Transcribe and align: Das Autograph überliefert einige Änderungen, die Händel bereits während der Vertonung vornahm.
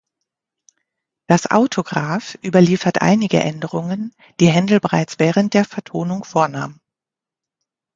Das 1.27 1.51
Autograph 1.51 2.35
überliefert 2.43 3.03
einige 3.03 3.39
Änderungen, 3.39 4.15
die 4.39 4.47
Händel 4.49 4.79
bereits 4.79 5.19
während 5.19 5.53
der 5.53 5.63
Vertonung 5.63 6.23
vornahm. 6.23 6.79